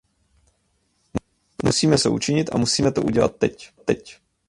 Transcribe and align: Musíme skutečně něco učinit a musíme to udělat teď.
Musíme 1.63 1.71
skutečně 1.71 1.87
něco 1.91 2.11
učinit 2.11 2.49
a 2.53 2.57
musíme 2.57 2.91
to 2.91 3.01
udělat 3.01 3.35
teď. 3.85 4.21